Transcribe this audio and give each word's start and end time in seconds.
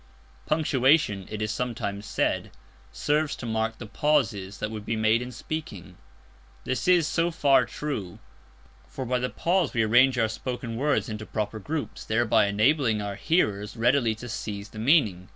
Punctuation, 0.47 1.27
it 1.29 1.43
is 1.43 1.51
sometimes 1.51 2.07
said, 2.07 2.49
serves 2.91 3.35
to 3.35 3.45
mark 3.45 3.77
the 3.77 3.85
pauses 3.85 4.57
that 4.57 4.71
would 4.71 4.83
be 4.83 4.95
made 4.95 5.21
in 5.21 5.31
speaking. 5.31 5.95
This 6.63 6.87
is 6.87 7.05
so 7.05 7.29
far 7.29 7.67
true; 7.67 8.17
for 8.87 9.05
by 9.05 9.19
the 9.19 9.29
pause 9.29 9.75
we 9.75 9.83
arrange 9.83 10.17
our 10.17 10.27
spoken 10.27 10.75
words 10.75 11.07
into 11.07 11.27
proper 11.27 11.59
groups, 11.59 12.03
thereby 12.03 12.47
enabling 12.47 12.99
our 12.99 13.13
hearers 13.13 13.77
readily 13.77 14.15
to 14.15 14.27
seize 14.27 14.69
the 14.69 14.79
meaning. 14.79 15.29